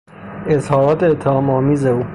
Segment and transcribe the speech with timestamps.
[0.47, 2.03] اظهارات اتهامآمیز او